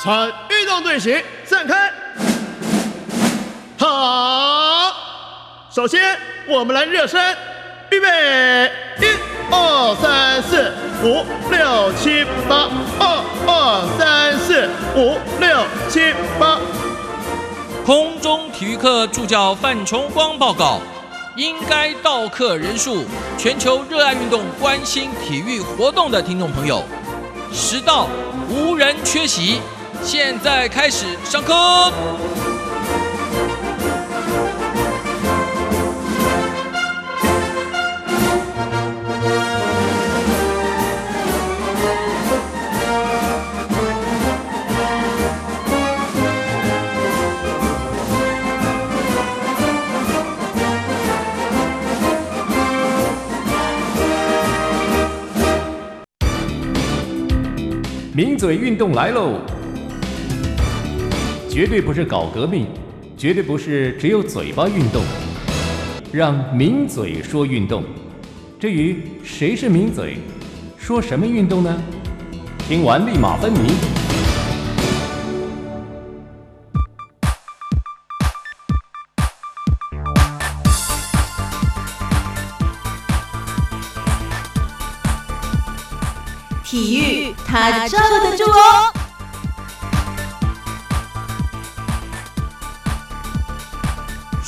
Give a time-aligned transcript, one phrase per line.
[0.00, 1.90] 参运动队形散开。
[3.76, 4.92] 好，
[5.74, 7.20] 首先我们来热身，
[7.90, 9.06] 预备，一、
[9.50, 10.72] 二、三、四、
[11.02, 12.68] 五、六、七、八，
[13.00, 16.60] 二、二、三、四、五、六、七、八。
[17.84, 20.80] 空中体育课助教范崇光报告：
[21.34, 23.04] 应该到课人数，
[23.36, 26.84] 全球热爱运动、关心体育活动的听众朋友，
[27.52, 28.06] 实到
[28.48, 29.60] 无人缺席。
[30.02, 31.54] 现在开始上课。
[58.18, 59.57] 名嘴运动来喽！
[61.58, 62.68] 绝对不是搞革命，
[63.16, 65.02] 绝对不是只有嘴巴运动，
[66.12, 67.82] 让名嘴说运动。
[68.60, 70.18] 至于谁是名嘴，
[70.78, 71.82] 说什么运动呢？
[72.60, 73.66] 听完立马分明。
[86.62, 88.87] 体育它罩得住哦。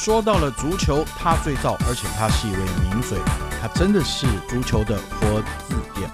[0.03, 3.19] 说到了足球，他最早，而且他是一位名嘴，
[3.61, 6.11] 他真的是足球的活字典。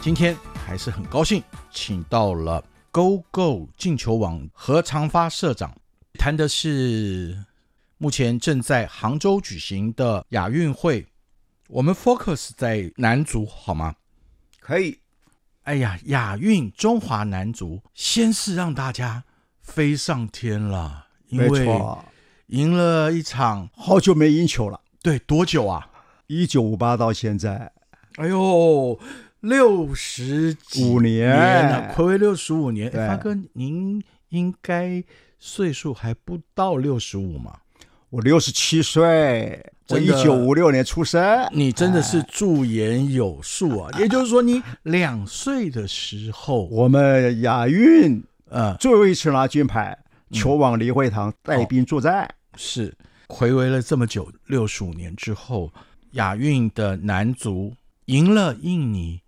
[0.00, 0.36] 今天
[0.66, 5.72] 还是很高兴，请到了 Go Go 进球网何长发社长，
[6.18, 7.44] 谈的是
[7.98, 11.06] 目前正在杭州举行的亚运会。
[11.68, 13.94] 我们 focus 在男足好吗？
[14.58, 14.98] 可以。
[15.62, 19.22] 哎呀，亚运中华男足先是让大家
[19.60, 21.68] 飞上天了，因为
[22.48, 24.80] 赢了一场，好久没赢球了。
[25.02, 25.88] 对，多久啊？
[26.26, 27.72] 一九五八到现在，
[28.16, 28.98] 哎呦，
[29.40, 32.90] 六十五年了，暌违六十五年。
[32.90, 35.02] 发哥，您应该
[35.38, 37.54] 岁数还不到六十五嘛？
[38.10, 41.46] 我六十七岁，我一九五六年出生。
[41.52, 43.90] 你真的是驻颜有术啊！
[43.98, 49.98] 也就是说，你两岁的时候，我们亚运，呃，最后一次拿金牌，
[50.30, 52.26] 球王李惠堂带兵作战，
[52.58, 52.94] 是
[53.28, 55.72] 回违了这么久，六十五年之后，
[56.12, 57.74] 亚运的男足
[58.06, 59.22] 赢了印尼，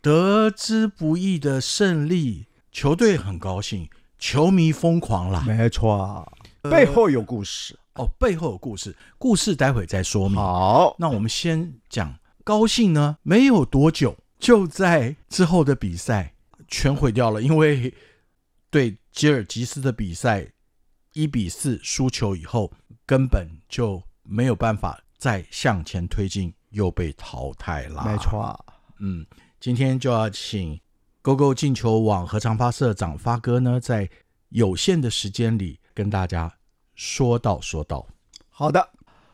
[0.00, 3.88] 得之不易的胜利，球队很高兴，
[4.18, 5.44] 球迷疯狂了。
[5.46, 6.32] 没错，
[6.62, 7.78] 背后有故事。
[7.94, 10.36] 哦，背后有故事，故事待会再说明。
[10.36, 12.14] 好，那我们先讲
[12.44, 13.16] 高兴呢。
[13.22, 16.34] 没有多久，就在之后的比赛
[16.68, 17.94] 全毁掉了，因为
[18.68, 20.46] 对吉尔吉斯的比赛
[21.16, 22.70] 一比四输球以后，
[23.06, 28.04] 根本就没有办法再向前推进，又被淘汰了。
[28.04, 28.62] 没错，
[28.98, 29.24] 嗯，
[29.58, 30.78] 今天就要请
[31.22, 34.06] GoGo 进球网和长发社长发哥呢，在
[34.50, 36.52] 有限的时间里跟大家。
[36.94, 38.06] 说道说道，
[38.48, 38.88] 好的，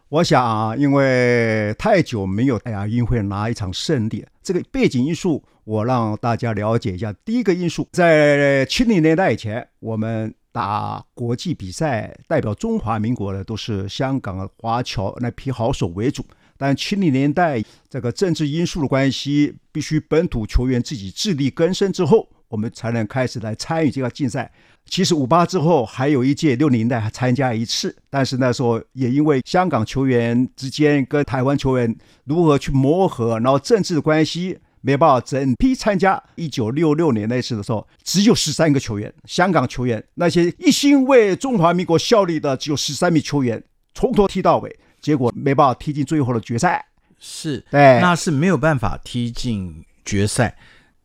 [0.08, 7.12] 我想啊，因为太久没有亚运会拿一场胜利，这个背景因素我让大家了解一下。
[7.24, 16.24] 第一个因素，在七零年代以前，我们打国际比赛，代表中华民国的都是香港华侨那批好手为主。
[16.58, 24.52] 但七零年代这个政治因素的关系，必须本土球员自己自力更生之后，我们才能开始来参与这个竞赛。
[24.84, 36.22] 其实五八之后还有一届六零代还参加一次，但是那时候也因为香港球员之间跟台湾球员如何去磨合，然后政治的关系没办法整批参加。
[36.34, 46.84] 一九六六年那次的时候，只有十三个球员，香港球员那些一心为中华民国效力的只有十三名球员，从头踢到尾，结果没办法踢进最后的决赛。
[47.18, 50.54] 是，对，那是没有办法踢进决赛，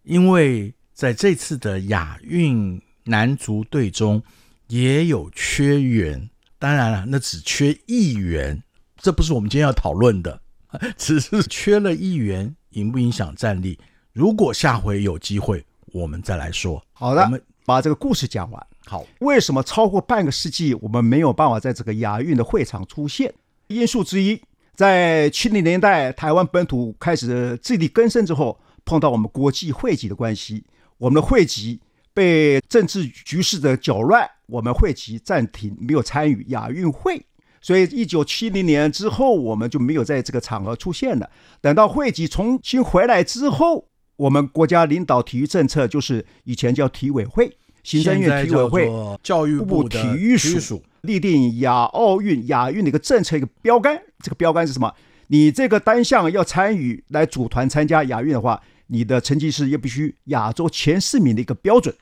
[0.04, 2.82] 因为在这次的亚运。
[3.10, 4.22] 男足队中
[4.68, 8.62] 也有缺员，当然了，那只缺一员，
[8.98, 10.42] 这不是我们今天要讨论的，
[10.98, 13.78] 只是缺了一员，影不影响战力？
[14.14, 15.64] 如果下回有机会，
[15.94, 16.84] 我们再来说。
[16.94, 18.68] 好的，我们把这个故事讲完。
[18.86, 23.34] 好，为什么超过半个世纪我们没有办法在这个亚运的会场出现？
[23.68, 24.42] 因素之一，
[24.76, 30.64] 在七零年代台湾本土开始自力更生之后，碰到我们国际会籍的关系，
[30.98, 31.82] 我们的会籍。
[32.14, 37.24] 被政治局势的搅乱，我们会籍暂停，没有参与亚运会。
[37.68, 41.30] 所以一九七零年之后，我们就没有在这个场合出现了。
[41.60, 48.90] 等到会籍重新回来之后，我们国家领导体育政策就是以前叫体委会，行政院体委会
[49.22, 54.02] 教育部体育署署，立定亚奥运亚运的一个政策一个标杆。
[54.24, 54.94] 这个标杆是什么？
[55.28, 61.94] 你这个单项要参与来组团参加亚运的话，你的成绩是也必须亚洲前四名的一个标准。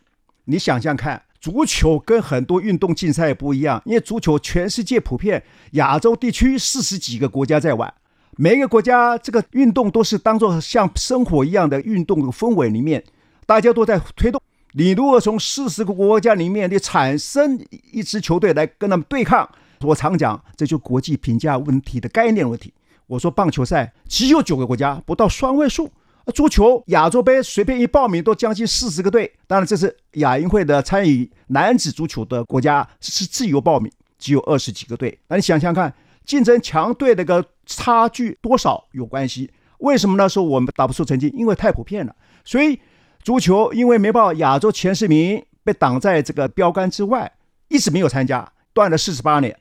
[0.44, 5.44] 你想想看，足球跟很多运动竞赛不一样，因为足球全世界普遍，
[5.74, 7.94] 亚洲地区四十几个国家在玩，
[8.36, 13.04] 每一个国家这个运动都是当做像生活一样的运动的氛围里面，
[13.46, 14.42] 大家都在推动。
[14.72, 19.48] 你如果从四十个国家里面，你产生一支球队来跟他们对抗，
[19.82, 22.74] 我常讲，这就国际评价问题的概念问题。
[23.06, 25.92] 我说棒球赛只有九个国家，不到双位数。
[26.34, 35.18] 足球亚洲杯随便一报名都将近四十个队，当然这是亚运会的参与男子足球的国家是自由报名，只有二十几个队。
[35.28, 35.94] 那你想想看，
[36.26, 39.52] 竞争强队那个差距多少有关系？
[39.80, 40.28] 为什么呢？
[40.28, 42.16] 说我们打不出成绩，因为太普遍了。
[42.44, 42.80] 所以
[43.22, 47.32] 足球因为没报亚洲前十名，被挡在这个标杆之外，
[47.68, 49.56] 一直没有参加，断了四十八年。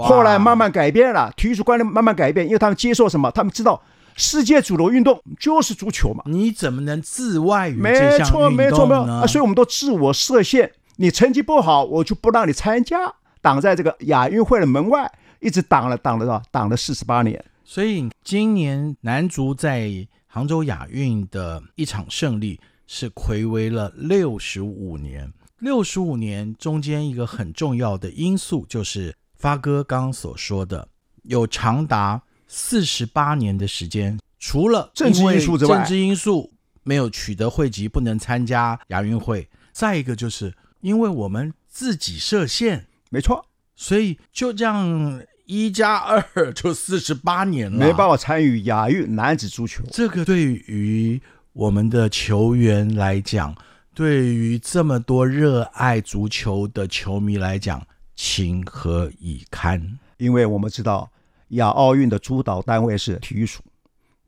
[0.00, 3.30] 后来慢慢改变了，体育观念慢慢改变，因为他们接受什么？
[3.30, 3.80] 他们知道
[4.18, 6.24] 世界主流运动就是足球嘛。
[6.26, 9.20] 你怎么能自外于没这项错，运没错，没有动呢？
[9.20, 10.72] 啊，所以我们都自我设限。
[10.96, 16.42] 你成绩不好，我就不让你参加，挡在这个亚运会的门外，一直挡了，挡了？
[16.50, 17.42] 挡了四十八年。
[17.64, 19.88] 所以今年男足在
[20.26, 25.32] 杭州亚运的一场胜利是暌违了六十五年。
[25.60, 30.88] 六十五年中间一个很重要的因素就是发哥刚刚所说的，
[31.22, 36.52] 有长达四十八年的时间，除了政治因素之外政治因素
[36.82, 39.48] 没有取得会籍，不能参加亚运会。
[39.72, 43.44] 再一个就是因为我们自己设限，没错，
[43.76, 49.84] 所以就这样一加二就四十八年了，没办法参与亚运男子足球。
[49.92, 51.20] 这个对于
[51.52, 53.54] 我们的球员来讲，
[53.94, 57.86] 对于这么多热爱足球的球迷来讲，
[58.16, 59.98] 情何以堪？
[60.16, 61.10] 因为我们知道
[61.50, 63.62] 亚奥运的主导单位是体育署，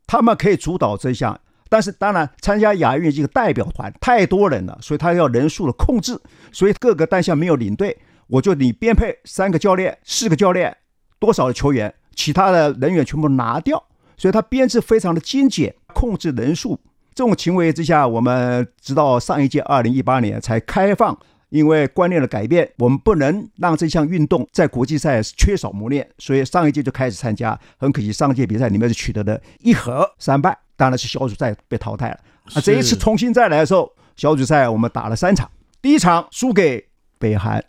[0.07, 1.39] 他们可以主导这项，
[1.69, 6.19] 但是当然参加亚运这个代表团太多人了，所以他要人数的控制，
[6.51, 7.97] 所以各个单项没有领队，
[8.27, 10.75] 我就你编配三个教练、四个教练，
[11.19, 13.83] 多少的球员，其他的人员全部拿掉，
[14.17, 16.79] 所以他编制非常的精简，控制人数。
[17.13, 21.17] 这种行为之下，我们直到上一届二零一八年才开放。
[21.51, 27.59] 因为观念的改变，我们不能让这项运动在国际赛缺少磨练，所以上一届就开始参加。
[27.77, 32.19] 很可惜，上一届比赛里面是取得了一和三败，当然是小组赛被淘汰了。
[32.55, 35.51] 那，这一次重新再来的时候，小组赛我们打了三场，
[35.81, 36.87] 第一场输给
[37.19, 37.63] 北韩，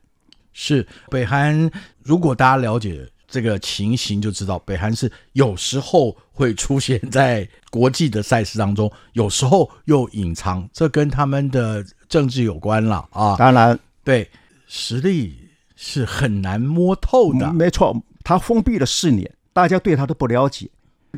[0.52, 1.68] 是北韩，
[2.04, 13.34] 如果大家了解这个情形，就知道北韩是有时候会出现在国际的赛事当中，有时候又隐藏，这跟他们的政治有关了啊。
[13.38, 14.28] 当然对，
[14.66, 17.50] 实力是很难摸透的。
[17.54, 20.68] 没错，他封闭了四年，大家对他都不了解。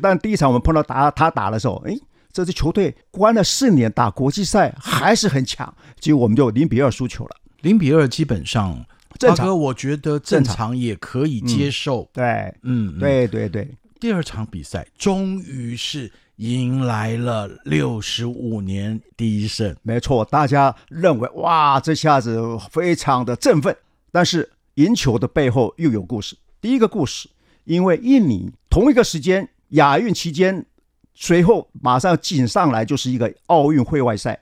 [0.01, 1.93] 但第一场我们碰到打他打的时候，哎，
[2.31, 7.35] 这支球队关了四年打国际赛还是很强，结果我们就零比二输球了。
[7.61, 8.85] 零比二基本上，
[9.19, 12.09] 正常，我觉得正正常也可以接受。
[12.13, 12.23] 对，
[12.63, 12.99] 嗯，嗯。
[12.99, 13.67] 对对对，
[13.99, 19.75] 第二场比赛终于是迎来了六十五年第一胜。
[19.83, 23.75] 没错，大家认为哇，这下子非常的振奋。
[24.11, 26.35] 但是赢球的背后又有故事。
[26.59, 27.29] 第一个故事，
[27.63, 30.65] 因为印尼同一个时间亚运期间，
[31.13, 34.39] 随后马上紧上来就是一个奥运会外赛。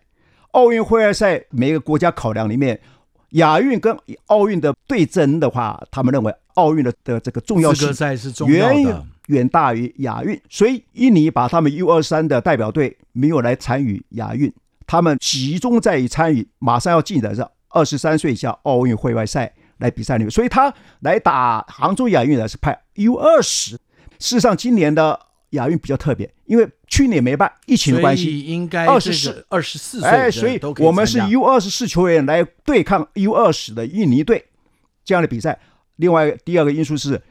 [0.51, 2.79] 奥运会外赛每个国家考量里面，
[3.31, 3.97] 亚运跟
[4.27, 9.07] 奥运的对争的话，他们认为奥运的的这个重要性资格赛是重要的，远
[9.47, 14.51] 大于亚运，所以印尼把他们 U 二三的代表队没有来参与亚运，
[14.85, 23.79] 他们集中在于参与马上要进的是二十三岁以下奥运会外赛来比赛里面，所以他来打杭州亚运呢是派 U 二十。
[24.19, 34.45] 事实上，今年的亚运比较特别，因为去年没办，疫情的关系，应该24二十四岁哎，所以我们是 U 二十四球员来对抗 U 二十的印尼队
[35.03, 35.59] 这样的比赛。
[35.97, 37.21] 另外，第二个因素是，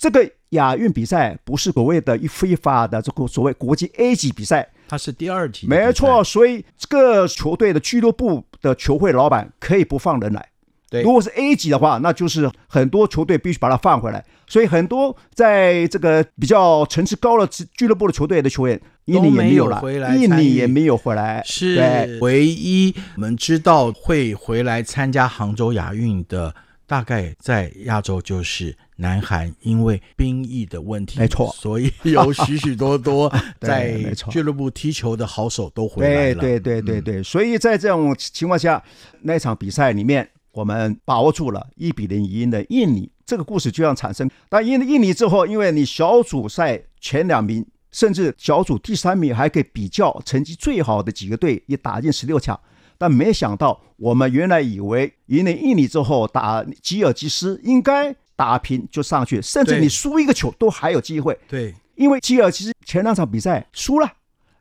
[0.00, 6.24] 这个亚运比赛不是所谓的一非法的这个所谓国际 A 级比赛，它是第二题的比赛，没错。
[6.24, 10.48] 所以这个球队的俱乐部的球会老板可以不放人来。
[10.88, 14.24] 对如果是 A 级的话，那就是很多球队必须把它放回来。
[14.48, 21.44] 所以很多在这个比较层次高的俱乐部的球队的球员，印尼也没有有了回来，印参与尼也没有回来。
[21.46, 26.54] 对是唯一我们知道会回来参加杭州亚运的，
[26.86, 31.50] 大概在亚洲就是南韩，因为兵役的问题，没错。
[31.58, 33.98] 所以有许许多多 在
[34.30, 36.40] 俱乐部踢球的好手都回来了。
[36.40, 38.82] 对对对对对，所以在这种情况下，
[39.22, 44.30] 那场比赛里面，我们把握住了一比零赢的印尼，这个故事就要产生。
[44.48, 52.58] 但赢了印尼之后，因为你小组赛前两名，甚至小组第三名还可以比较成绩最好的几个队也打进十六强，
[52.98, 61.38] 但没想到我们原来以为赢了印尼之后打吉尔吉斯应该打平就上去，甚至你输一个球都还有机会。
[61.46, 64.10] 对，因为吉尔吉斯前两场比赛输了，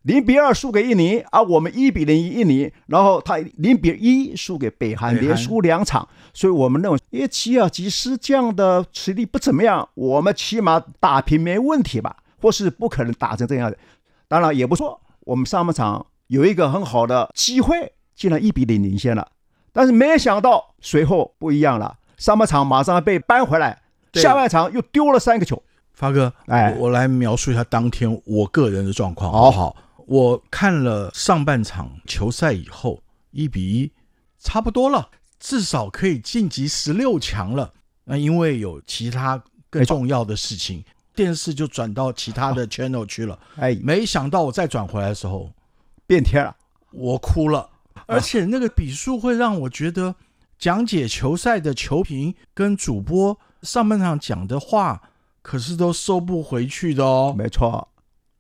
[0.02, 5.28] 零比二输给印尼，而我们一比零赢印尼，然后他零比一输给北韩，北韩。
[5.30, 13.78] 连输两场，所以我们认为，因为吉尔吉斯这样的实力不怎么样，我们起码打平没问题吧，或是不可能打成这样的。
[14.28, 19.26] 当然也不错，我们上半场有一个很好的机会，竟然一比零领先了，
[19.72, 23.82] 但是没想到随后不一样了，上半场马上被扳回来，
[24.14, 25.60] 下半场又丢了三个球。
[25.94, 29.76] 发哥，哎我我来描述一下当天我个人的状况，好好？
[30.06, 33.92] 我看了上半场球赛以后，一比一，
[34.38, 35.10] 差不多了，
[35.40, 37.74] 至少可以晋级十六强了。
[38.04, 40.84] 那因为有其他更重要的事情，
[41.14, 43.38] 电视就转到其他的 channel 去了。
[43.58, 45.52] 哎，没想到我再转回来的时候，
[46.08, 46.56] 变天了。
[46.92, 47.70] 我哭了，
[48.08, 50.16] 而且那个比数会让我觉得
[50.60, 55.02] 讲解球赛的球评跟主播上半场讲的话，
[55.42, 57.34] 可是都收不回去的哦。
[57.36, 57.88] 没错，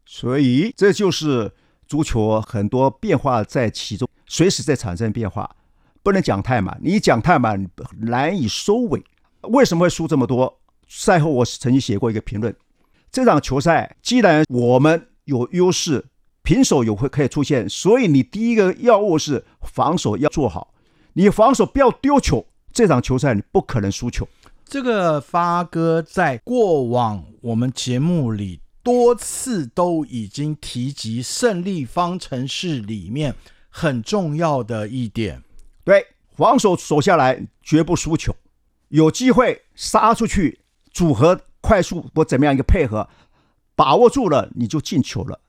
[0.06, 1.50] 所以这就是
[1.88, 5.50] 足球很多变化在其中，随时在产生变化，
[6.04, 7.66] 不能讲太满，你讲太满
[8.00, 9.02] 难以收尾。
[9.44, 10.60] 为什么会输这么多？
[10.90, 12.54] 赛后我曾经写过一个评论：
[13.10, 16.06] 这场球赛既然我们有优势，
[16.44, 20.74] 平手有会可以出现，所以你第一个要务是防守要做好，
[21.14, 24.28] 你防守不要丢球，这场球赛你不可能输球。
[24.66, 33.34] 这个发哥在过往我们节目里多次都已经提及胜利方程式里面
[33.70, 35.42] 很重要的一点，
[35.84, 38.36] 对，防守守下来绝不输球，
[38.90, 40.60] 有机会杀出去，
[40.92, 43.10] 组合快速或怎么样一个配合，
[43.76, 45.40] 把握住了你就进球了，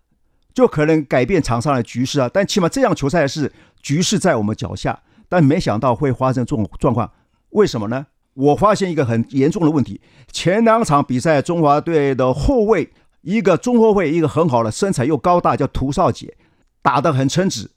[0.54, 2.30] 就可能改变场上的局势啊。
[2.32, 3.52] 但起码这场球赛是
[3.82, 4.98] 局势在我们脚下，
[5.30, 7.10] 但没想到会发生这种状况，
[7.50, 8.08] 为什么呢？
[8.34, 16.36] 我发现一个很严重的问题，前两场比赛中华队的后卫，一个中后卫，一个很好的身材又高大，叫涂少杰，
[16.82, 17.70] 打得很称职，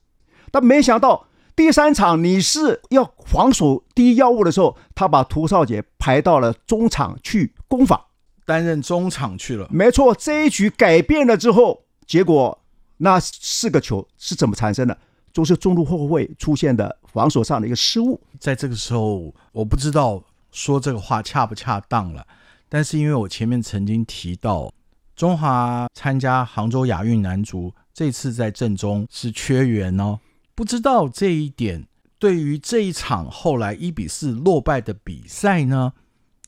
[0.52, 8.00] 但没想到第三场你是要防守第一要务的时候，他把涂少杰排到了中场去攻防。
[8.46, 9.68] 担任中场去了。
[9.72, 12.60] 没错，这一局改变了之后，结果
[12.98, 14.98] 那四个球是怎么产生的？
[15.32, 18.20] 就是中路后卫出现的防守上的一个失误。
[18.40, 22.28] 在这个时候，我不知道说这个话恰不恰当了，
[22.68, 24.74] 但是因为我前面曾经提到，
[25.16, 30.20] 中华参加杭州亚运男足这次在阵中是缺员哦，
[30.54, 31.88] 不知道这一点
[32.20, 35.94] 对于这一场后来一比四落败的比赛呢，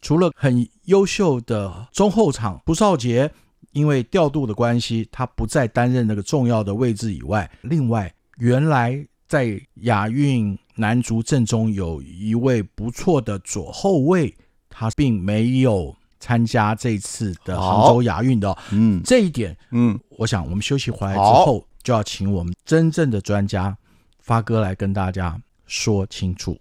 [0.01, 3.31] 除了很优秀的中后场涂少杰。
[3.71, 14.35] 因为调度的关系，他不再担任那个重要的位置以外，另外原来在亚运男足阵中有一位不错的左后卫，
[14.69, 19.01] 他并没有参加这次的杭州亚运的哦、嗯。
[19.03, 23.75] 这一点，嗯，我想我们休息回来之后，就要请我们真正的专家
[24.19, 26.59] 发哥来跟大家说清楚。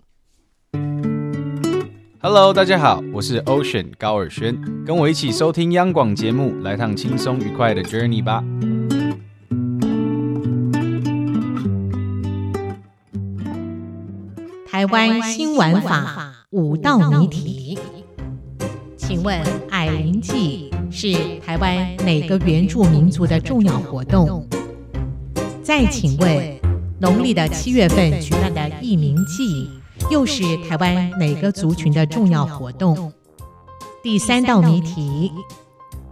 [2.20, 8.42] Hello，大家好，我是 Ocean 高尔轩，跟我一起收听央广节目，来趟轻松愉快的 Journey 吧。
[14.74, 17.78] 台湾新玩法五道谜题，
[18.96, 19.40] 请问
[19.70, 24.44] 矮灵祭是台湾哪个原住民族的重要活动？
[25.62, 26.58] 再请问，
[26.98, 29.70] 农历的七月份举办的义民祭
[30.10, 33.12] 又是台湾哪个族群的重要活动？
[34.02, 35.30] 第三道谜题，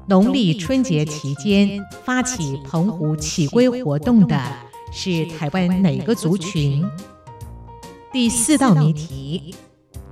[0.06, 4.40] 农历春节期间发起澎湖起龟活动的
[4.92, 6.88] 是台湾哪个族群？
[8.12, 9.54] 第四道谜题，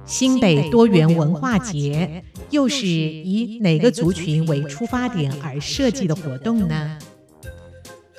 [0.07, 6.99] 新北多元文化节又是以哪个族群为出发点而设计的活动呢？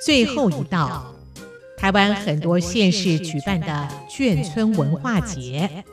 [0.00, 1.12] 最后一道，
[1.76, 5.84] 台湾很多县市举办的眷村文化节，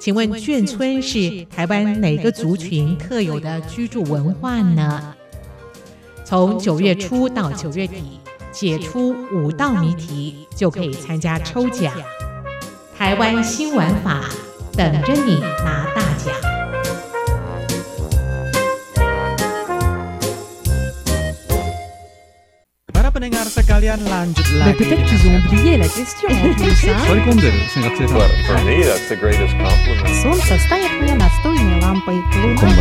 [0.00, 5.14] 请问眷村是台湾哪个族群特有的居住文化呢？
[6.24, 8.18] 从九月初到九月底，
[8.50, 11.94] 解出五道谜题就可以参加抽奖。
[13.01, 14.21] 台湾新玩法
[14.73, 16.33] 等着你拿大奖。
[22.93, 24.77] 巴拉 pendengar sekalian lanjut Mais lagi.
[24.79, 26.95] peut-être qu'ils ont oublié la question en plus, hein.
[27.07, 28.13] 割り込んでる性格性と
[28.47, 30.21] For me, that's the greatest compliment.
[30.23, 32.15] Солнце стоит мне настольной лампой.
[32.59, 32.73] こんばん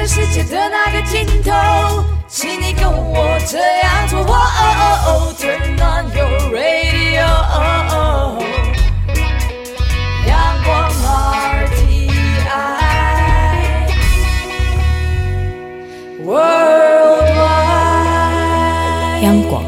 [0.00, 1.52] 在世界的那个尽头，
[2.26, 4.20] 请你跟我这样做。
[4.20, 4.32] 哦哦
[5.04, 8.40] 哦，Turn on your radio，哦哦
[10.26, 10.90] 阳光
[11.68, 12.08] RTI，。
[19.22, 19.62] 央广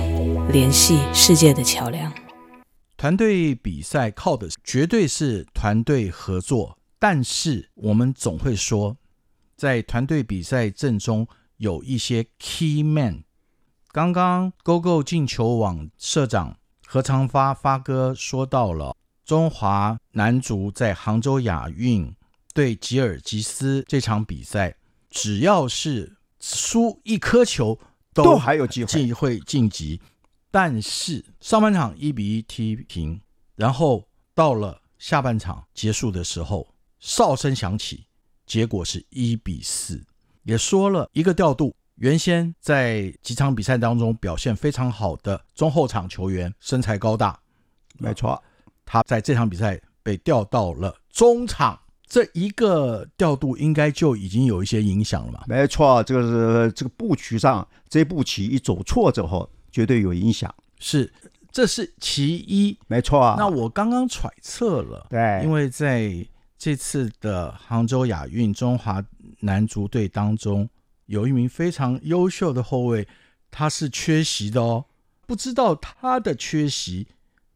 [0.50, 2.10] 联系世界的桥梁。
[2.96, 8.96] 团队比赛靠的绝对是团队合作，但是我们总会说，
[9.62, 11.28] 在团队比赛阵中
[11.58, 13.22] 有一些 key man。
[13.92, 22.12] 刚刚 GoGo 进球网社长何长发发哥说到了中华男足在杭州亚运
[22.52, 24.74] 对吉尔吉斯这场比赛，
[25.08, 27.78] 只要是输一颗球
[28.12, 30.00] 都还有机会机会晋级。
[30.50, 33.20] 但是上半场一比一踢平，
[33.54, 38.06] 然后到了下半场结束的时候，哨声响起，
[38.52, 39.98] 结果是一比四。
[40.42, 47.40] 也说了一个调度，原先在几场比赛当中表现非常好的中后场球员，身材高大，
[47.96, 48.38] 没错，
[48.84, 55.44] 他在这场比赛被调到了中场，这一个调度应该就已经有一些影响了嘛？
[55.46, 60.54] 没错，这个是这个布局上这步棋一走错之后，绝对有影响。
[60.78, 61.10] 是，
[61.50, 62.78] 这是其一。
[62.86, 66.12] 没错啊，那我刚刚揣测了，对因为在
[66.62, 69.04] 这次的杭州亚运中华
[69.40, 70.70] 男足队当中，
[71.06, 73.08] 有一名非常优秀的后卫，
[73.50, 74.84] 他是缺席的哦。
[75.26, 77.08] 不知道他的缺席，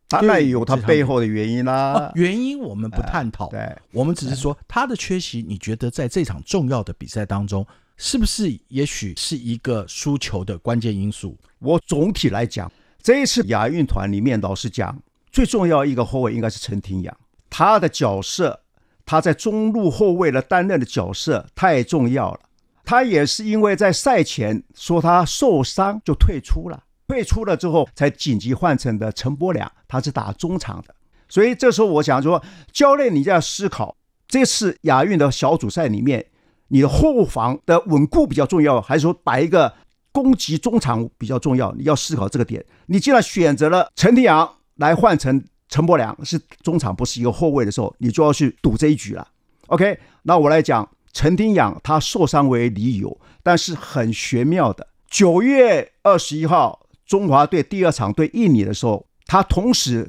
[0.09, 2.13] 当然有他背后的原因啦啊。
[2.17, 7.65] 原因我们不探讨，对，我们只是说他的缺席，你觉得在这场重要的比赛当中，
[7.97, 11.39] 是不是也许是一个输球的关键因素？
[11.61, 12.69] 我总体来讲，
[13.01, 17.17] 这一次亚运团里面，老实讲，最重要一个后卫应该是陈廷阳，
[17.49, 18.59] 他的角色，
[19.07, 22.41] 他在中路后卫的担任的角色太重要了。
[22.85, 30.95] 他也是因为在赛前说他受伤就退出了，退出了之后才紧急换成的陈柏良，他是打中场的。
[31.29, 32.41] 所以这时候我想说，
[32.73, 33.97] 教练你就要思考，
[34.29, 36.25] 这次亚运的小组赛里面，
[36.69, 39.73] 你的后防的稳固比较重要，还是说摆一个
[40.13, 41.73] 攻击中场比较重要？
[41.73, 42.65] 你要思考这个点。
[42.87, 49.27] 你既然选择了陈廷阳来换成陈柏良是中场，不是一个后卫的时候，你就要去赌这一局了。
[49.67, 60.09] OK，那我来讲陈廷阳他受伤为理由，但是很玄妙的，九月二十一号中华队第二场对印尼的时候，他同时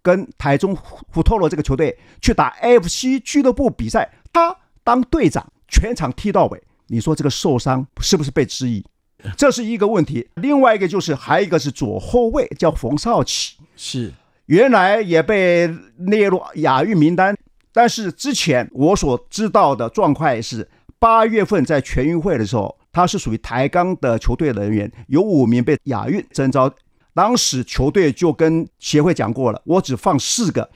[0.00, 6.62] 跟台中虎透罗这个球队去打 FC 俱乐部比赛，他当队长，全场踢到尾。
[6.86, 8.84] 你说这个受伤是不是被质疑？
[9.38, 10.28] 这是一个问题。
[10.34, 14.12] 另外一个就是还有一个是左后卫叫冯少奇，是
[14.46, 17.36] 原来也被列入亚运名单，
[17.72, 26.70] 但是之前我所知道的状况是，八月份在全运会的时候，他是属于台钢的球队人员，有五名被亚运征召，
[27.14, 30.68] 当时球队就跟协会讲过了，我只放四个。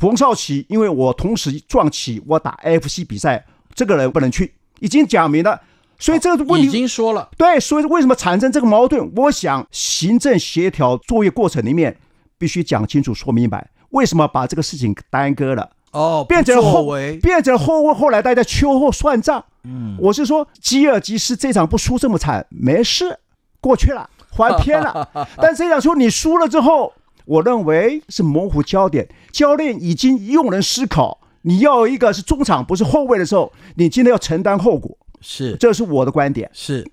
[0.00, 5.60] 冯少奇，因为我同时撞起我打 FC 比赛，这个人不能去，已经讲明了，
[5.98, 9.12] 所以这个问题已经说了，对，所以为什么产生这个矛盾？
[9.14, 11.96] 我想行政协调作业过程里面
[12.42, 19.44] 必须讲清楚、说明白，为什么把这个事情耽搁了，哦，变成后作为变成后卫，后来大家秋后算账。
[19.62, 23.16] 嗯，我是说，吉尔吉斯这场不输这么惨，没事，
[23.60, 25.08] 过去了，还偏了。
[25.40, 26.92] 但这场球你输了之后，
[27.26, 29.08] 我认为是模糊焦点。
[29.30, 34.98] 教练已经用人思考，你要一个是中场，不是后卫的时候，你今天要承担后果。
[35.20, 36.50] 是这是我的观点。
[36.52, 36.90] 是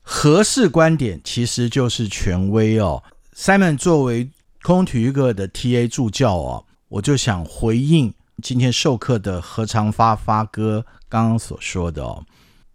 [0.00, 3.02] 合适观点，其实就是权威哦。
[3.36, 4.30] Simon 作为
[4.66, 12.26] 空中体育课的 TA 助教哦，我就想回应今天授课的何长发发哥刚刚所说的哦。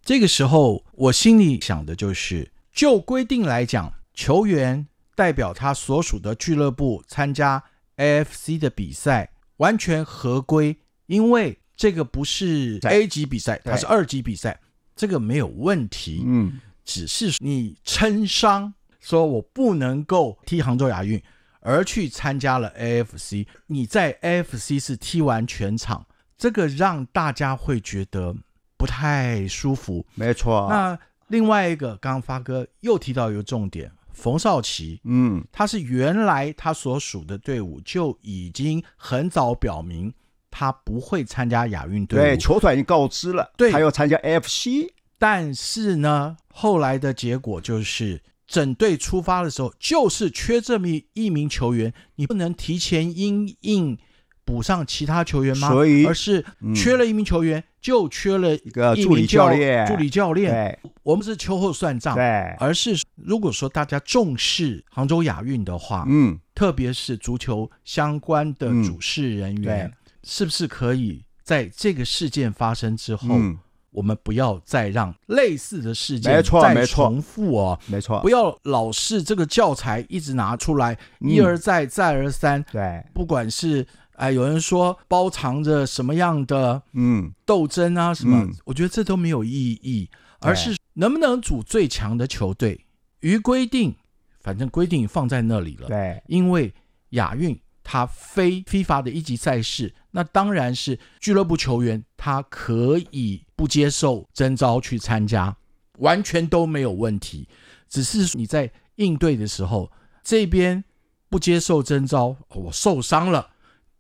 [0.02, 7.62] 这个时候，我心里想的就是，就规定来讲，球员代表他所属的俱乐部参加
[7.98, 10.78] AFC 的比赛，完全合规，
[11.08, 14.58] 因为这个不是 A 级比赛，它是二级比赛，
[14.96, 16.24] 这个没有问题。
[16.26, 16.54] 嗯，
[16.86, 21.22] 只是你称伤，说我不能够踢杭州亚运，
[21.62, 26.06] 而去参加了 AFC，你在 AFC 是踢完全场，
[26.38, 28.36] 这个让大家会觉得
[28.78, 30.06] 不太舒服。
[30.16, 30.68] 没错。
[30.70, 30.98] 那
[31.28, 40.14] 另外一个，刚刚发哥又提到一个重点，冯少奇，嗯，他是原来他所属的队伍就已经很早表明
[40.50, 44.92] 他不会参加亚运队伍，对，球团已经告知了，对他要参加 FC。
[45.18, 48.20] 但是呢，后来的结果就是
[48.52, 53.98] 整队出发的时候，就是缺这么一名球员，你不能提前因应
[54.44, 55.70] 补上其他球员吗？
[55.70, 56.76] 所以而是嗯。
[56.76, 59.88] 缺了一名球员，就缺了一个助理教练。
[59.88, 60.78] 助理教练。
[61.04, 62.24] 我们是秋后算账，对，
[62.60, 68.84] 而是如果说大家重视杭州亚运的话，嗯，特别是足球相关的嗯。
[68.84, 69.92] 主事人员，对。
[70.24, 73.58] 是不是可以在这个事件发生之后，嗯
[73.92, 78.20] 我们不要再让类似的事件再重复哦，没错。
[78.22, 81.30] 不，要老是这个教材一直拿出来，嗯。
[81.30, 88.54] 一而再再而三，对，不管是哎有人说包藏着什么样的嗯，斗争啊什么，嗯。
[88.66, 92.86] 我觉得这都没有意义，而是能不能组最强的球队，
[93.20, 93.94] 于规定，
[94.40, 95.88] 反正规定放在那里了。
[95.88, 96.74] 对，因为
[97.10, 105.56] 亚运它非 FIFA 的一级赛事，那当然是俱乐部球员他可以不接受征召去参加，
[106.00, 107.48] 完全都没有问题。
[107.88, 109.92] 只是你在应对的时候，
[110.24, 110.84] 这边
[111.30, 113.52] 不接受征召，哦我受伤了，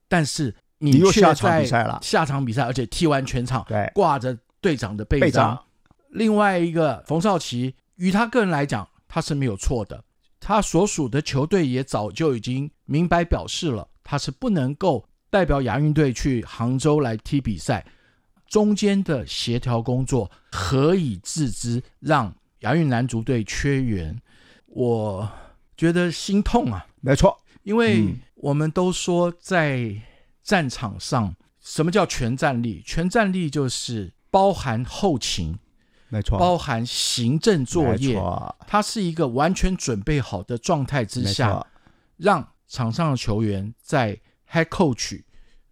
[0.07, 5.63] 但是你又下场在比赛了下场比赛，而且踢完全场，对挂着队长的背章。
[6.09, 10.03] 另外一个冯少奇，于他个人来讲，他是没有错的。
[10.39, 17.85] 他所属的球队也早就已经明白表示了，他是不能够代表亚运队去杭州来踢比赛。
[18.51, 24.21] 中间的协调工作何以自知，让亚运男足队缺员？
[24.65, 25.31] 我
[25.77, 26.85] 觉得心痛啊！
[26.99, 29.95] 没错，因为嗯我们都说在
[30.43, 32.83] 战场上，什么叫全战力？
[32.85, 35.57] 全战力就是包含后勤，
[36.09, 41.67] 没错，包含行政作没业，错它是一个完全准备好的状态之下错，
[42.17, 44.19] 让场上的球员在
[44.51, 45.23] head coach、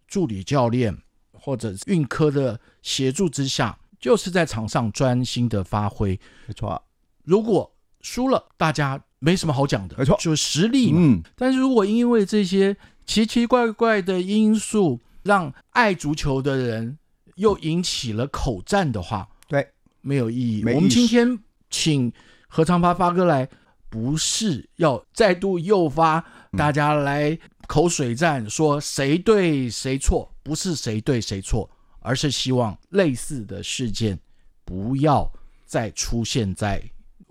[0.08, 0.96] 助理教练
[1.40, 6.18] 或者运科的协助之下，就是在场上专心的发挥。
[6.46, 6.82] 没错，
[7.24, 10.98] 如果输了，大家没什么好讲的，没错就是实力嘛。
[11.00, 12.76] 嗯，但是如果因为这些
[13.06, 16.98] 奇奇怪怪的因素，让爱足球的人
[17.36, 19.66] 又引起了口战的话，对，
[20.00, 20.60] 没有意义。
[20.60, 22.12] 意我们今天请
[22.48, 23.48] 何长发发哥来，
[23.90, 26.24] 不是要再度诱发
[26.56, 27.38] 大家来
[27.70, 34.18] 口水战，说谁对谁错，不是谁对谁错，而是希望类似的事件
[34.64, 35.32] 不要
[35.66, 36.82] 再出现在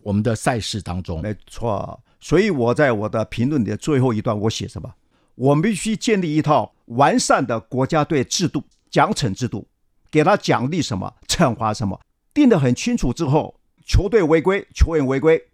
[0.01, 1.21] 我们的赛事当中。
[1.21, 2.01] 没错。
[2.21, 4.89] 所以我在我的评论的最后一段，我写什么？
[5.35, 9.67] 我们必须建立一套完善的国家队制度、奖惩制度，
[10.09, 11.99] 给他奖励什么，惩罚什么，
[12.33, 15.49] 定得很清楚之后，球队违规，球员违规，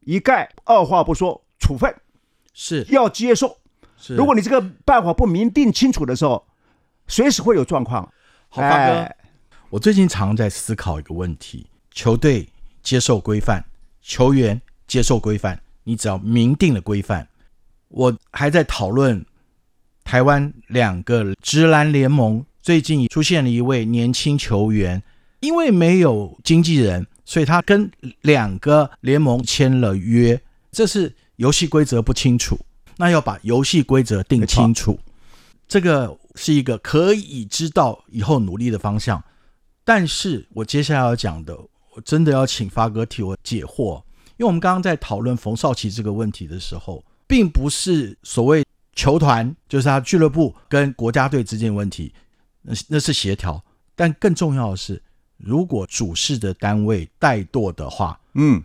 [0.00, 1.94] 一概二话不说处分，
[2.54, 3.58] 是要接受。
[4.02, 6.44] 是，如果你这个办法不明定清楚的时候，
[7.06, 8.02] 随时会有状况。
[8.48, 9.16] 好，发哥，哎
[9.70, 12.48] 我最近常在思考一个问题：球队
[12.82, 13.64] 接受规范，
[14.02, 17.28] 球员接受规范，你只要明定了规范。
[17.88, 19.24] 我还在讨论
[20.02, 25.02] 台湾两个直篮联盟最近出现了一位年轻球员，
[25.40, 27.90] 因为没有经纪人，所以他跟
[28.22, 32.58] 两个联盟签了约，这是游戏规则不清楚，
[32.96, 34.98] 那要把游戏规则定清楚。
[35.66, 39.22] 这个是一个可以知道以后努力的方向。
[39.84, 41.56] 但是我接下来要讲的，
[41.94, 43.96] 我真的要请发哥替我解惑，
[44.36, 52.12] 因为我们刚刚在讨论冯少奇这个问题的时候，并不是所谓球团，就是他俱乐部跟国家队之间的问题，
[52.60, 53.62] 那那是协调。
[53.94, 55.02] 但更重要的是，
[55.36, 58.62] 如果主事的单位怠惰的话，嗯，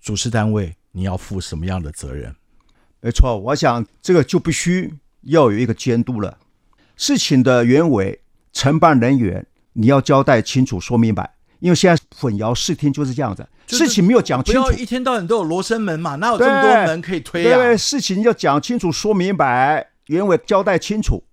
[0.00, 2.34] 主事单位你要负什么样的责任？
[3.00, 6.38] 没错，我想这个就必须要有一个监督了。
[6.96, 8.20] 事情的原委、
[8.52, 11.34] 承办人员，你要交代清楚、说明白。
[11.60, 17.56] 因为现在混淆视听就是这样子，就是事情没有讲清楚要，一天到晚都有罗生门嘛，哪有这么多门可以推啊？
[17.56, 21.24] 对，事情要讲清楚、说明白，原委交代清楚，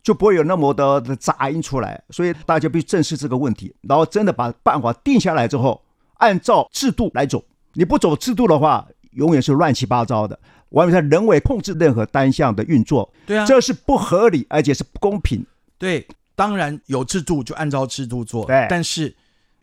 [0.00, 2.00] 就不会有那么多的杂音出来。
[2.10, 5.82] 所以大家必须正视这个问题，然后真的把办法定下来之后，
[6.18, 7.44] 按照制度来走。
[7.72, 10.38] 你不走制度的话，永远是乱七八糟的，
[10.74, 13.12] 完全人为控制任何单项的运作。
[13.26, 15.44] 对啊，这是不合理，而且是不公平。
[15.78, 19.14] 对，当然有制度就按照制度做，对但是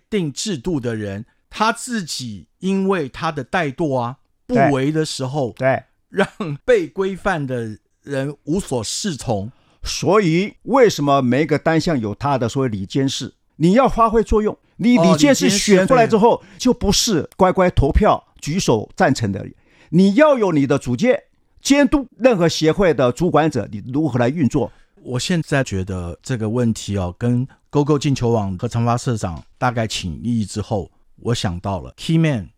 [0.09, 6.27] 定制度的人他自己因为他的怠惰啊、不为的时候，对，让
[6.65, 9.51] 被规范的人无所适从。
[9.83, 13.33] 所以为什么每一个单项有他的所谓理监事？
[13.55, 19.45] 你要发挥作用，你哦理监事选出来之后，就不是乖乖投票举手赞成的，
[19.93, 21.23] 你要有你的主见，
[21.61, 24.71] 监督任何协会的主管者，你如何来运作。
[25.03, 32.49] 我现在觉得这个问题哦，跟勾勾进球网和长发社长大概请益之后，我想到了 Key Man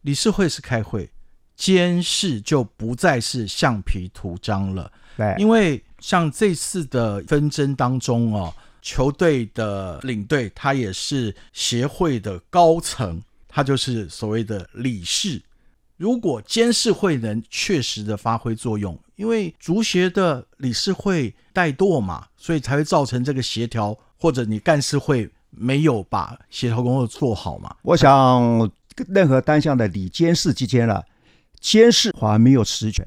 [0.00, 1.10] 理事会是开会，
[1.54, 4.90] 监事就不再是橡皮图章了。
[5.18, 15.42] 对，因为像这次的纷争当中哦，球队的领队他也是协会的高层，他就是所谓的理事。
[15.98, 27.74] 如果监事会能确实的发挥作用，因为足协的理事会怠惰嘛，所以才会造成这个协调，或者你干事会没有把协调工作做好嘛。
[27.82, 28.70] 我想，
[29.08, 31.04] 任何单项的理监事之间了，
[31.60, 33.04] 监事还没有实权，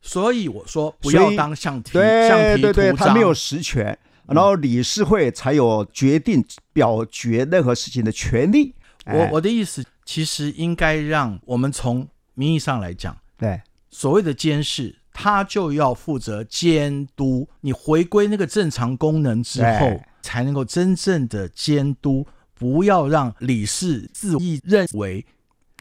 [0.00, 3.98] 所以我说不要当橡皮橡对对对，他没有实权，
[4.28, 8.76] 然后理事会才有决定表决任何事情的权利。
[9.06, 12.06] 我哎我的意思，其实应该让我们从
[12.38, 13.60] 名义上来讲，对。
[13.90, 17.48] 所谓的监视，他就要负责监督。
[17.62, 22.24] 你回归那个正常功能之后对，才能够真正的监督，
[22.54, 25.26] 不要让理事自意认为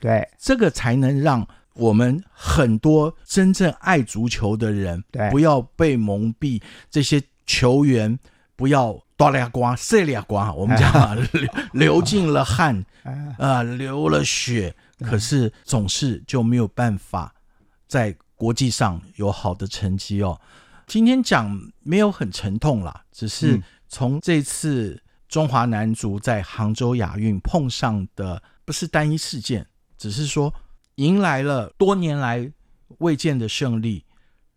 [0.01, 0.27] 对。
[0.39, 5.29] 这个才能让我们很多真正爱足球的人对。
[5.29, 8.17] 不要被蒙蔽，这些球员
[8.55, 17.33] 不要哆啦瓜、塞俩瓜，我们讲啊 流流尽了汗，哎啊、流了血，可是总是就没有办法
[17.87, 20.39] 在国际上有好的成绩哦。
[20.85, 30.53] 今天讲没有很沉痛啦，只是嗯从这次中华男足在杭州亚运碰上的不是单一事件，只是说
[30.95, 32.51] 迎来了多年来
[32.99, 34.05] 未见的胜利，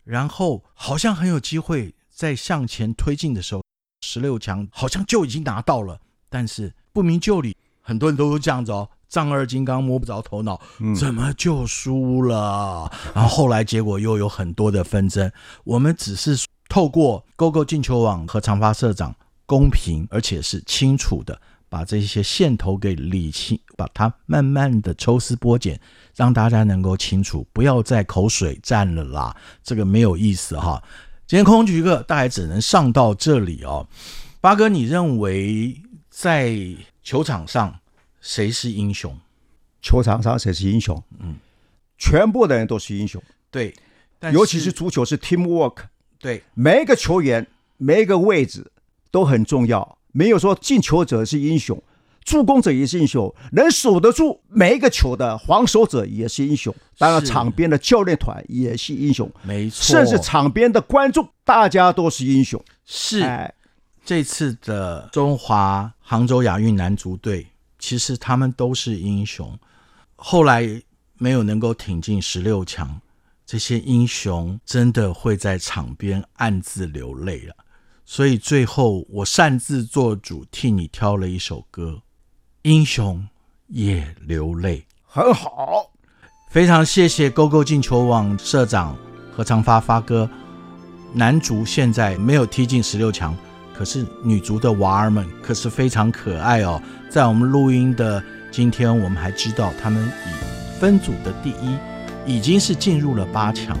[0.03, 3.63] 然后好像很有机会在向前推进的时候，
[4.01, 5.99] 十六强好像就已经拿到了，
[6.29, 8.89] 但是不明就里，很多人都是这样子哦。
[9.11, 12.89] 丈二金刚摸不着头脑，嗯怎么就输了？
[13.13, 15.29] 然后后来结果又有很多的纷争。
[15.65, 19.13] 我们只是透过 GoGo 进球网和长发社长
[19.45, 25.77] 公平而且是清楚的把这些线头给理清，把它慢慢的抽丝剥茧，
[26.15, 30.81] 让大家能够清楚，不要再口水战了啦，这个没有意思哈。
[31.27, 33.85] 今天空中局课大概只能上到这里哦。
[34.39, 36.57] 八哥，你认为在
[37.03, 37.73] 球场上
[38.21, 39.19] 谁是英雄？
[39.81, 41.03] 球场上谁是英雄？
[41.19, 41.35] 嗯，
[41.97, 43.73] 全部的人都是英雄，对，
[44.19, 45.77] 但尤其是足球是 teamwork，
[46.19, 46.43] 对。
[46.53, 47.45] 每一个球员
[47.77, 48.71] 每一个位置
[49.09, 51.81] 都很重要，没有说进球者是英雄，
[52.23, 62.63] 助攻者也是英雄，能守得住每一个球的防守者也是英雄，当然场边的教练团也是英雄，没错，甚至场边的观众，大家都是英雄。
[62.85, 63.51] 是、哎，
[64.05, 67.47] 这次的中华杭州亚运男足队，
[67.81, 69.59] 其实他们都是英雄。
[70.15, 70.81] 后来
[71.17, 73.01] 没有能够挺进十六强，
[73.45, 77.55] 这些英雄真的会在场边暗自流泪了。
[78.05, 81.91] 所以最后我擅自做主，替你挑了一首歌，
[82.61, 83.27] 《英雄
[83.67, 84.79] 也流泪》。
[85.05, 85.91] 很好，
[86.49, 88.97] 非常谢谢 GoGo 进球网社长
[89.35, 90.29] 何长发发哥。
[91.13, 93.35] 男足现在没有踢进十六强，
[93.81, 96.79] 可是女足的娃儿们可是非常可爱哦。
[97.09, 101.75] 在我们录音的今天，我们还知道他们以分组的第一，
[102.27, 103.75] 已经是进入了八强，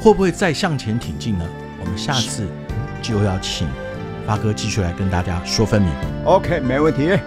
[0.00, 1.44] 会不会再向前挺进呢？
[1.80, 2.46] 我们下次
[3.02, 3.66] 就要请
[4.28, 5.90] 发哥继续来跟大家说分明。
[6.24, 7.18] OK，没问题。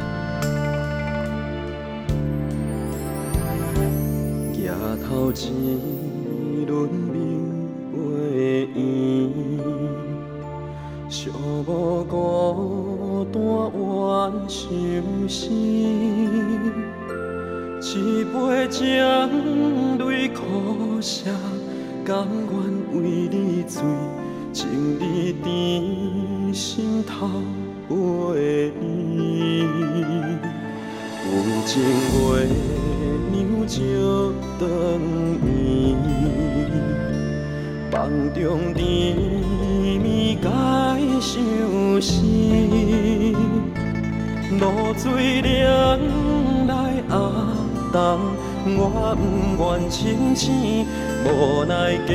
[11.65, 13.39] 寂寞孤单
[14.47, 14.59] 怨伤
[15.27, 15.41] 心。
[17.81, 18.85] 一杯情
[19.97, 21.31] 泪苦涩，
[22.03, 22.53] 甘愿
[22.93, 23.01] 为
[23.31, 23.81] 你醉，
[24.53, 25.03] 情字
[25.43, 27.27] 甜心头
[27.89, 29.63] 陪你。
[31.25, 31.31] 有
[31.65, 31.81] 情
[32.13, 32.45] 月
[33.31, 33.75] 娘照
[34.59, 34.61] 长
[35.41, 35.97] 暝，
[37.91, 37.95] 梦
[38.35, 38.83] 中甜
[41.35, 41.41] 相
[42.01, 42.21] 思，
[44.57, 45.99] 露水凉
[46.65, 46.71] 来
[47.09, 47.13] 压
[47.91, 47.99] 冬，
[48.77, 49.21] 我不
[49.61, 50.87] 愿清醒，
[51.25, 52.13] 无奈加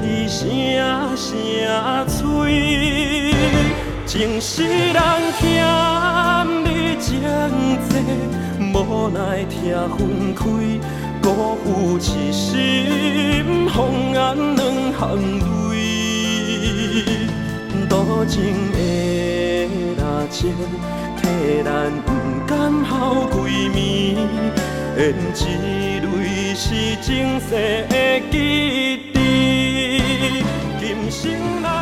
[0.00, 0.48] 添声
[1.14, 1.28] 声
[2.08, 3.34] 催。
[4.06, 4.98] 情是人
[5.38, 5.42] 欠
[6.64, 7.20] 你情
[7.90, 7.92] 债，
[8.72, 10.40] 无奈听分开，
[11.22, 11.26] 辜
[11.62, 14.16] 负一心，红颜
[14.56, 14.60] 两
[14.94, 15.69] 行泪。
[18.20, 18.78] 多情的
[19.96, 20.52] 热情，
[21.16, 22.12] 替咱不
[22.46, 24.14] 甘孝闺蜜，
[24.94, 26.68] 缘一泪是
[27.00, 30.02] 前世的记忆，
[30.78, 31.79] 今生。